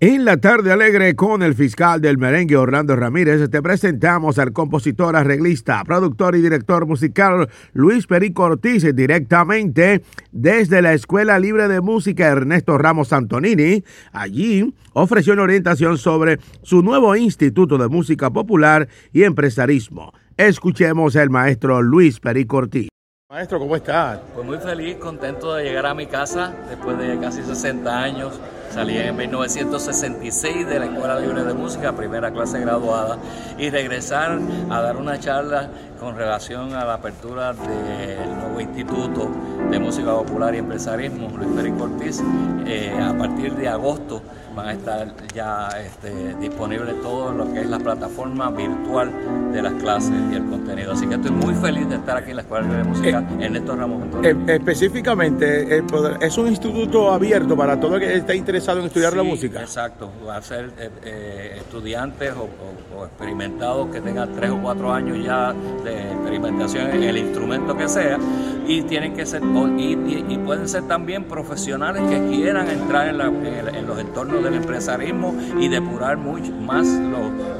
[0.00, 5.16] En la tarde alegre con el fiscal del merengue Orlando Ramírez te presentamos al compositor,
[5.16, 12.26] arreglista, productor y director musical Luis Perico Ortiz directamente desde la Escuela Libre de Música
[12.26, 13.84] Ernesto Ramos Antonini.
[14.12, 20.12] Allí ofreció una orientación sobre su nuevo Instituto de Música Popular y Empresarismo.
[20.36, 22.88] Escuchemos al maestro Luis Perico Ortiz.
[23.28, 24.22] Maestro, ¿cómo está?
[24.36, 28.40] Pues muy feliz, contento de llegar a mi casa después de casi 60 años.
[28.70, 33.18] Salí en 1966 de la Escuela Libre de Música, primera clase graduada,
[33.58, 34.38] y regresar
[34.70, 39.28] a dar una charla con relación a la apertura del nuevo Instituto
[39.72, 42.22] de Música Popular y Empresarismo, Luis Félix Ortiz,
[42.64, 44.22] eh, a partir de agosto
[44.56, 49.12] van a estar ya este, disponibles todo lo que es la plataforma virtual
[49.52, 50.92] de las clases y el contenido.
[50.92, 53.78] Así que estoy muy feliz de estar aquí en la Escuela de Música en estos
[53.78, 54.02] Ramos.
[54.22, 55.82] Eh, específicamente,
[56.20, 59.60] ¿es un instituto abierto para todo el que esté interesado en estudiar la música?
[59.60, 65.22] Exacto, va a ser eh, eh, estudiantes o, experimentados que tengan tres o cuatro años
[65.22, 65.52] ya
[65.84, 68.18] de experimentación en el instrumento que sea
[68.66, 69.42] y tienen que ser
[69.78, 76.16] y, pueden ser también profesionales que quieran entrar en, los entornos del empresarismo y depurar
[76.16, 76.86] mucho más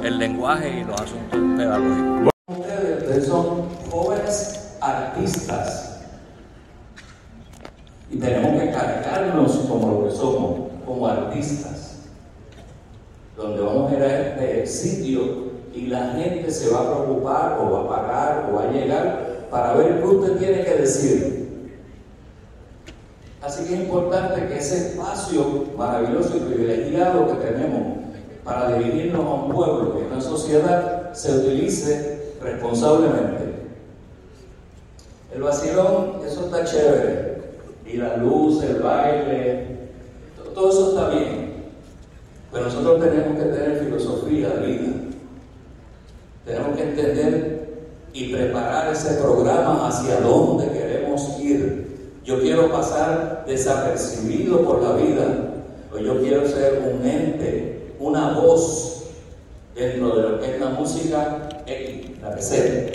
[0.03, 2.29] el lenguaje y los asuntos pedagógicos.
[2.47, 6.01] Ustedes son jóvenes artistas
[8.09, 12.05] y tenemos que cargarnos como lo que somos, como artistas,
[13.35, 17.71] donde vamos a ir a este sitio y la gente se va a preocupar o
[17.71, 21.37] va a pagar o va a llegar para ver qué usted tiene que decir.
[23.41, 27.97] Así que es importante que ese espacio maravilloso y privilegiado que tenemos
[28.43, 33.37] para dirigirnos a un pueblo y a una sociedad se utilice responsablemente.
[35.33, 37.37] El vacilón, eso está chévere.
[37.85, 39.67] Y la luz, el baile,
[40.53, 41.47] todo eso está bien.
[42.51, 44.93] Pero nosotros tenemos que tener filosofía de vida.
[46.45, 47.66] Tenemos que entender
[48.13, 51.87] y preparar ese programa hacia dónde queremos ir
[52.27, 55.27] yo quiero pasar desapercibido por la vida,
[55.93, 59.03] o yo quiero ser un ente, una voz
[59.73, 62.91] dentro de lo que es la música X, la que sea.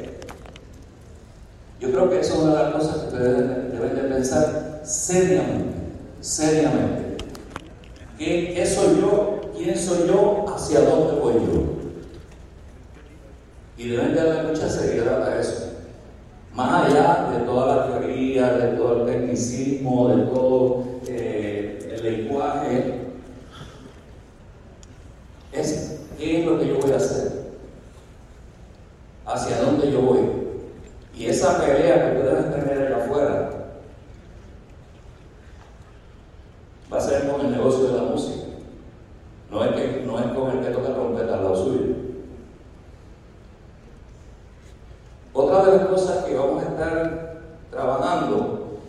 [1.81, 5.77] Yo creo que eso es una de las cosas que ustedes deben de pensar seriamente,
[6.21, 7.17] seriamente.
[8.19, 9.41] ¿Qué, ¿Qué, soy yo?
[9.57, 10.45] ¿Quién soy yo?
[10.55, 11.82] ¿Hacia dónde voy yo?
[13.83, 15.73] Y deben de darle mucha seriedad a eso.
[16.55, 23.01] Más allá de toda la teoría, de todo el tecnicismo, de todo eh, el lenguaje,
[25.51, 27.33] es qué es lo que yo voy a hacer,
[29.27, 30.21] hacia dónde yo voy.
[31.17, 33.51] Y esa pelea que ustedes tener allá afuera
[36.93, 38.45] va a ser con el negocio de la música.
[39.51, 42.03] No es, que, no es con el que toca trompeta al lado suyo.
[45.35, 47.41] Otra de las cosas que vamos a estar
[47.71, 48.81] trabajando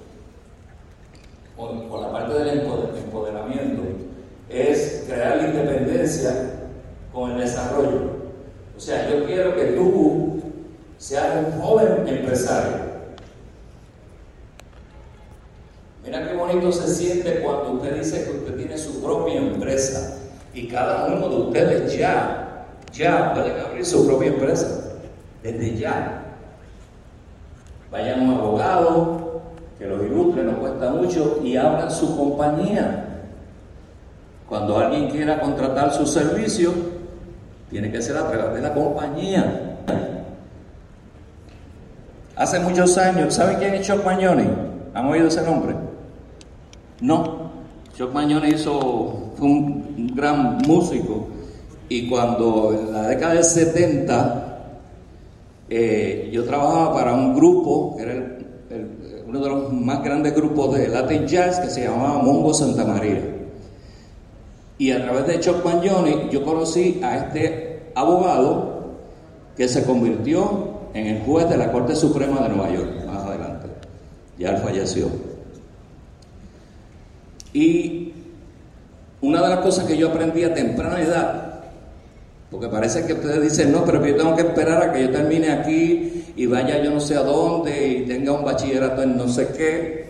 [1.55, 3.81] con, la parte del empoderamiento
[4.49, 5.47] es crear la
[7.13, 8.23] con el desarrollo.
[8.75, 10.41] O sea, yo quiero que tú
[10.97, 12.93] seas un joven empresario.
[16.03, 20.17] Mira qué bonito se siente cuando usted dice que usted tiene su propia empresa
[20.53, 24.95] y cada uno de ustedes ya, ya pueden abrir su propia empresa,
[25.41, 26.23] desde ya.
[27.89, 29.41] Vayan a un abogado
[29.77, 33.12] que los ilustre, no cuesta mucho, y abran su compañía.
[34.47, 36.73] Cuando alguien quiera contratar su servicio,
[37.69, 39.77] tiene que ser a través de la compañía.
[42.35, 44.47] Hace muchos años, ¿saben quién es Chuck Magnoni?
[44.93, 45.75] ¿Han oído ese nombre?
[47.01, 47.51] No.
[47.95, 51.27] Chuck Magnoni hizo, fue un gran músico
[51.89, 54.43] y cuando en la década del 70
[55.69, 58.37] eh, yo trabajaba para un grupo, que era
[59.25, 63.32] uno de los más grandes grupos de Latin Jazz, que se llamaba Mongo Santa María.
[64.83, 68.97] Y a través de Chuck Mangione yo conocí a este abogado
[69.55, 73.67] que se convirtió en el juez de la Corte Suprema de Nueva York, más adelante.
[74.37, 75.07] Ya él falleció.
[77.53, 78.11] Y
[79.21, 81.61] una de las cosas que yo aprendí a temprana edad
[82.51, 85.49] porque parece que ustedes dicen, no, pero yo tengo que esperar a que yo termine
[85.49, 89.47] aquí y vaya yo no sé a dónde y tenga un bachillerato en no sé
[89.57, 90.02] qué.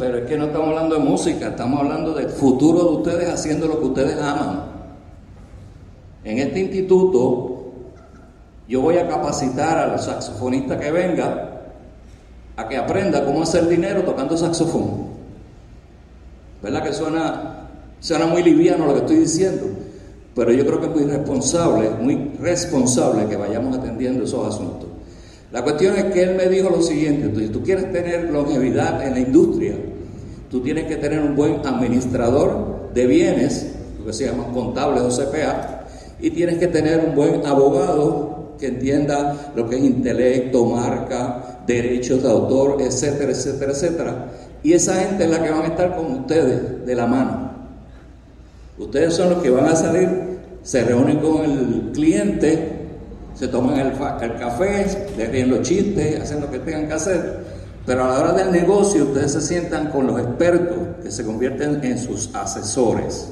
[0.00, 3.68] Pero es que no estamos hablando de música, estamos hablando del futuro de ustedes haciendo
[3.68, 4.62] lo que ustedes aman.
[6.24, 7.72] En este instituto
[8.66, 11.60] yo voy a capacitar al saxofonista que venga
[12.56, 15.10] a que aprenda cómo hacer dinero tocando saxofón.
[16.62, 17.60] ¿Verdad que suena
[18.00, 19.66] Suena muy liviano lo que estoy diciendo,
[20.34, 24.88] pero yo creo que es muy responsable, muy responsable que vayamos atendiendo esos asuntos.
[25.52, 29.14] La cuestión es que él me dijo lo siguiente, si tú quieres tener longevidad en
[29.14, 29.74] la industria,
[30.48, 35.08] tú tienes que tener un buen administrador de bienes, lo que se llama contable o
[35.08, 35.86] CPA,
[36.20, 42.22] y tienes que tener un buen abogado que entienda lo que es intelecto, marca, derechos
[42.22, 44.26] de autor, etcétera, etcétera, etcétera.
[44.62, 47.50] Y esa gente es la que van a estar con ustedes de la mano.
[48.78, 50.08] Ustedes son los que van a salir,
[50.62, 52.79] se reúnen con el cliente,
[53.40, 53.92] se toman el,
[54.38, 57.38] café, le ríen los chistes, hacen lo que tengan que hacer.
[57.86, 61.82] Pero a la hora del negocio, ustedes se sientan con los expertos que se convierten
[61.82, 63.30] en sus asesores.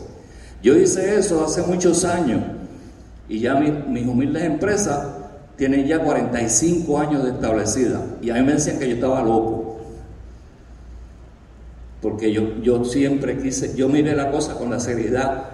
[0.62, 2.40] Yo hice eso hace muchos años
[3.28, 5.08] y ya mis, humildes empresas
[5.56, 8.00] tienen ya 45 años de establecida.
[8.22, 9.78] Y a mí me decían que yo estaba loco.
[12.00, 15.50] Porque yo, yo siempre quise, yo miré la cosa con la seriedad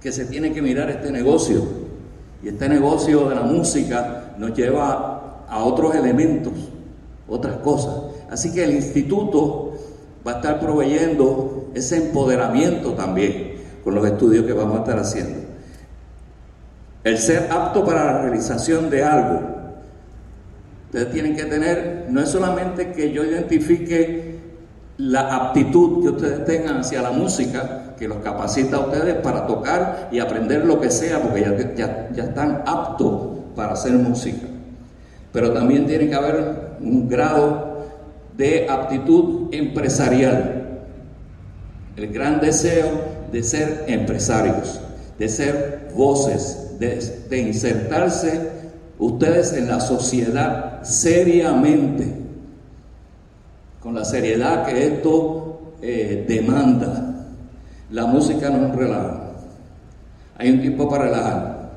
[0.00, 1.77] que se tiene que mirar este negocio.
[2.42, 6.52] Y este negocio de la música nos lleva a otros elementos,
[7.28, 7.94] otras cosas.
[8.30, 9.72] Así que el instituto
[10.26, 15.48] va a estar proveyendo ese empoderamiento también con los estudios que vamos a estar haciendo.
[17.04, 19.40] El ser apto para la realización de algo.
[20.86, 24.27] Ustedes tienen que tener, no es solamente que yo identifique
[24.98, 30.08] la aptitud que ustedes tengan hacia la música, que los capacita a ustedes para tocar
[30.12, 31.42] y aprender lo que sea, porque
[31.76, 34.46] ya, ya, están aptos para hacer música.
[35.32, 37.86] Pero también tiene que haber un grado
[38.36, 40.80] de aptitud empresarial.
[41.96, 44.80] El gran deseo de ser empresarios,
[45.18, 48.50] de ser voces, de, insertarse
[48.98, 52.14] ustedes en la sociedad seriamente,
[53.88, 57.24] con la seriedad que esto eh, demanda.
[57.90, 59.20] La música no es un relajo.
[60.36, 61.70] Hay un tiempo para relajar.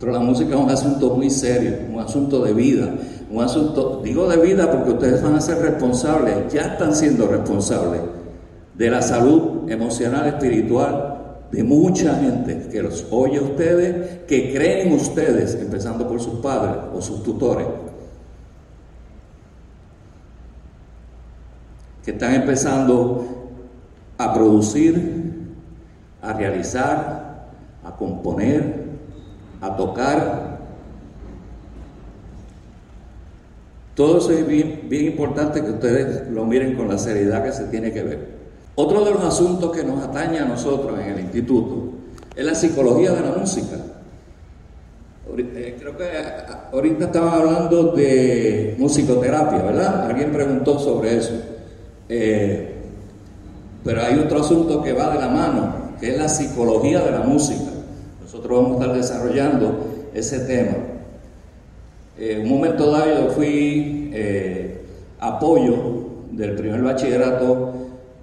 [0.00, 2.92] Pero la música es un asunto muy serio, un asunto de vida,
[3.30, 8.00] un asunto, digo de vida porque ustedes van a ser responsables, ya están siendo responsables
[8.74, 14.88] de la salud emocional, espiritual de mucha gente que los oye a ustedes, que creen
[14.88, 17.68] en ustedes, empezando por sus padres o sus tutores,
[22.04, 23.40] que están empezando
[24.18, 25.30] a producir,
[26.22, 27.50] a realizar,
[27.84, 28.84] a componer,
[29.60, 30.58] a tocar.
[33.94, 37.92] Todo eso es bien, importante que ustedes lo miren con la seriedad que se tiene
[37.92, 38.40] que ver.
[38.74, 41.92] Otro de los asuntos que nos atañe a nosotros en el instituto
[42.34, 43.76] es la psicología de la música.
[45.36, 46.04] Eh, creo que
[46.72, 50.06] ahorita estaba hablando de musicoterapia, ¿verdad?
[50.06, 51.49] Alguien preguntó sobre eso.
[52.12, 52.74] Eh,
[53.84, 57.20] pero hay otro asunto que va de la mano, que es la psicología de la
[57.20, 57.70] música.
[58.20, 60.76] Nosotros vamos a estar desarrollando ese tema.
[62.18, 64.12] Eh, un momento dado yo fui
[65.20, 65.76] apoyo
[66.32, 67.74] del primer bachillerato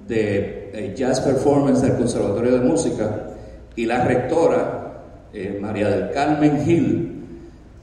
[0.07, 3.29] de eh, Jazz Performance del Conservatorio de Música
[3.75, 7.13] y la rectora, eh, María del Carmen Gil,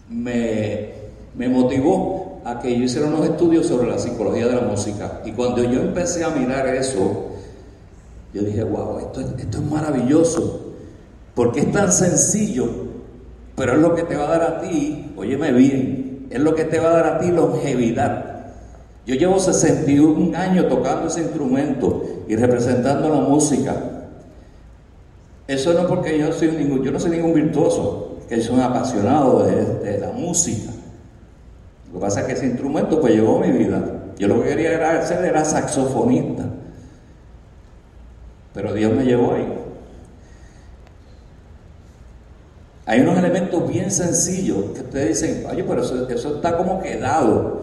[0.08, 5.20] me motivó a que yo hiciera unos estudios sobre la psicología de la música.
[5.24, 7.28] Y cuando yo empecé a mirar eso,
[8.32, 10.74] yo dije, wow, esto, es maravilloso,
[11.34, 12.68] porque es tan sencillo,
[13.56, 16.64] pero es lo que te va a dar a ti, óyeme bien, es lo que
[16.64, 18.34] te va a dar a ti longevidad.
[19.06, 23.76] Yo llevo 61 años tocando ese instrumento y representando la música.
[25.46, 29.44] Eso no porque yo soy ningún, yo no soy ningún virtuoso, que soy un apasionado
[29.44, 30.72] de, la música.
[31.94, 33.80] Lo que pasa es que ese instrumento pues llevó mi vida.
[34.18, 36.44] Yo lo que quería era ser era saxofonista.
[38.52, 39.46] Pero Dios me llevó ahí.
[42.86, 47.62] Hay unos elementos bien sencillos que ustedes dicen, oye, pero eso, eso está como quedado.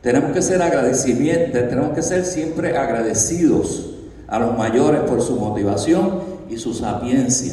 [0.00, 3.90] Tenemos que ser agradecimientos, tenemos que ser siempre agradecidos
[4.28, 7.52] a los mayores por su motivación y su sapiencia.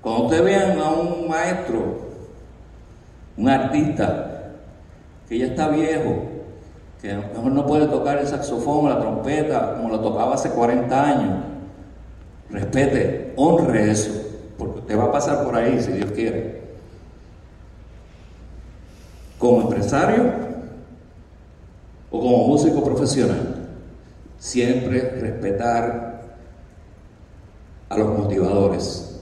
[0.00, 2.11] Cuando ustedes vean a un maestro,
[3.36, 4.52] un artista,
[5.28, 6.24] que ya está viejo,
[7.00, 10.34] que a lo mejor no puede tocar el saxofón o la trompeta como lo tocaba
[10.34, 11.44] hace 40 años,
[12.50, 14.10] respete, honre eso,
[14.58, 16.62] porque usted va a pasar por ahí si Dios quiere.
[19.38, 20.42] Como empresario,
[22.10, 23.56] o como músico profesional,
[24.38, 26.20] siempre respetar
[27.88, 29.20] a los motivadores,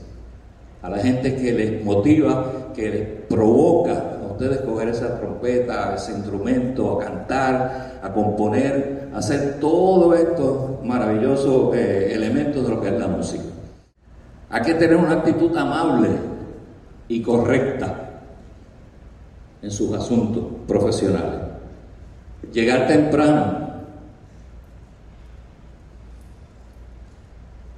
[0.83, 6.13] a la gente que les motiva, que les provoca a ustedes coger esa trompeta, ese
[6.13, 12.99] instrumento, a cantar, a componer, hacer todos estos maravillosos eh, elementos de lo que es
[12.99, 13.45] la música.
[14.49, 16.09] Hay que tener una actitud amable
[17.07, 18.11] y correcta
[19.61, 21.41] en sus asuntos profesionales.
[22.51, 23.69] Llegar temprano.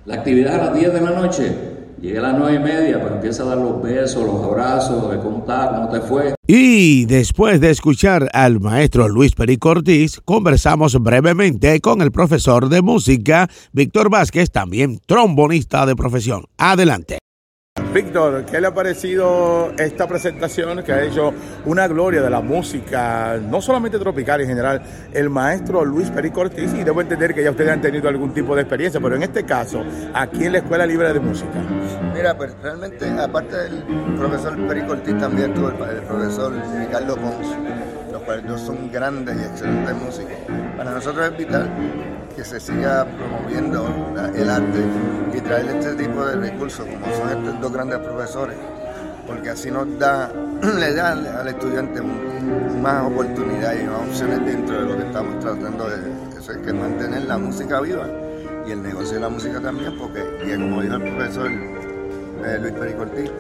[0.07, 1.72] La actividad a las 10 de la noche,
[2.03, 5.19] Llegué a las nueve y media, pero empieza a dar los besos, los abrazos, de
[5.19, 6.35] contar cómo te fue.
[6.49, 12.83] Y después de escuchar al maestro Luis Perico Ortiz, conversamos brevemente con el profesor de
[12.83, 16.47] música Víctor Vázquez, también trombonista de profesión.
[16.59, 17.19] Adelante.
[17.93, 21.35] Víctor, ¿qué le ha parecido esta presentación que ha hecho
[21.67, 26.47] una gloria de la música, no solamente tropical en general, el maestro Luis Perico?
[26.47, 29.45] Y debo entender que ya ustedes han tenido algún tipo de experiencia, pero en este
[29.45, 31.53] caso, aquí en la Escuela Libre de Música.
[32.15, 33.83] Mira, pues realmente, aparte del
[34.17, 37.47] profesor Perico Ortiz, también tuvo el, profesor Ricardo Pons,
[38.11, 40.33] los cuales son grandes y excelentes músicos.
[40.79, 41.71] Para nosotros es vital
[42.37, 43.87] que se siga promoviendo
[44.35, 44.85] el arte
[45.35, 48.57] y traer este tipo de recursos como son estos dos grandes profesores,
[49.27, 50.31] porque así nos da,
[50.79, 52.01] le da al estudiante
[52.81, 55.97] más oportunidades y más opciones dentro de lo que estamos tratando de,
[56.39, 58.07] eso es que mantener la música viva
[58.67, 60.23] y el negocio de la música también, porque
[60.57, 63.31] como dijo el profesor eh, Luis Pericortí,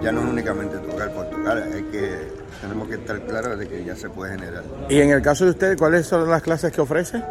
[0.00, 3.84] ya no es únicamente tocar por tocar, hay que, tenemos que estar claros de que
[3.84, 4.64] ya se puede generar.
[4.88, 7.22] Y en el caso de ustedes, ¿cuáles son las clases que ofrece?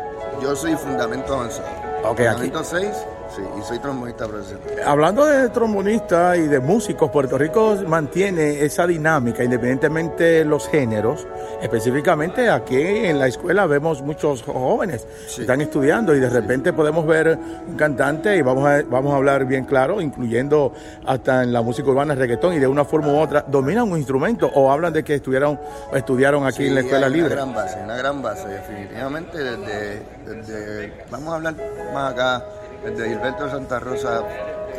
[0.41, 1.67] Yo soy fundamento avanzado.
[2.03, 2.89] Okay, fundamento 6
[3.35, 4.63] Sí, y soy trombonista profesional.
[4.85, 11.27] Hablando de trombonista y de músicos, Puerto Rico mantiene esa dinámica independientemente de los géneros.
[11.61, 17.05] Específicamente aquí en la escuela vemos muchos jóvenes que están estudiando y de repente podemos
[17.05, 20.73] ver un cantante y vamos a, vamos a hablar bien claro, incluyendo
[21.05, 23.97] hasta en la música urbana, el reggaetón y de una forma u otra dominan un
[23.97, 25.59] instrumento o hablan de que estuvieron
[25.93, 27.33] estudiaron aquí en la escuela libre.
[27.33, 31.55] Una gran base, una gran base, definitivamente desde, desde vamos a hablar
[31.93, 32.43] más acá
[32.83, 34.23] desde Gilberto Santa Rosa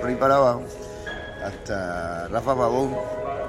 [0.01, 0.63] por ahí para abajo,
[1.45, 2.95] hasta Rafa Babón,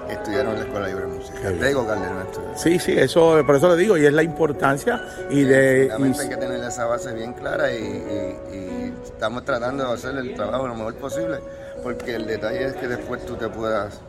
[0.10, 1.51] estudiaron en la Escuela Libre de Música.
[1.60, 2.58] Tego Calderón estudió.
[2.58, 5.91] Sí, sí, eso, por eso le digo, y es la importancia y de...
[5.91, 10.75] hay que tener esa base bien clara y, estamos tratando de hacer el trabajo lo
[10.75, 11.39] mejor posible,
[11.84, 14.00] porque el detalle es que después tú te puedas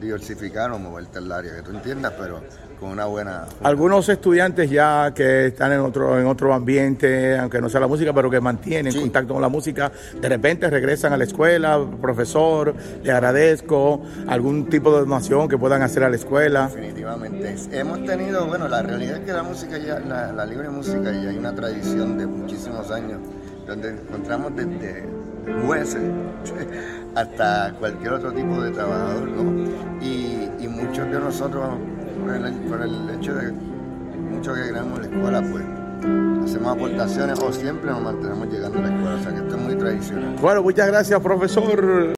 [0.00, 2.40] diversificar o moverte al área que tú entiendas, pero
[2.84, 3.46] con una buena...
[3.62, 8.12] Algunos estudiantes ya que están en otro, en otro ambiente, aunque no sea la música,
[8.12, 13.10] pero que mantienen contacto con la música, de repente regresan a la escuela, profesor, le
[13.10, 16.68] agradezco, algún tipo de donación que puedan hacer a la escuela.
[16.68, 17.56] Definitivamente.
[17.72, 21.38] Hemos tenido, bueno, la realidad es que la música ya, la, libre música ya hay
[21.38, 23.18] una tradición de muchísimos años,
[23.66, 25.08] donde encontramos desde
[25.66, 26.02] jueces
[27.14, 30.02] hasta cualquier otro tipo de trabajador, ¿no?
[30.02, 31.78] Y, y muchos de nosotros
[32.24, 35.64] por el, hecho de mucho que queremos la escuela, pues
[36.44, 39.14] hacemos aportaciones o siempre nos mantenemos llegando a la escuela.
[39.14, 40.36] O sea que esto es muy tradicional.
[40.40, 41.84] Bueno, muchas gracias, profesor.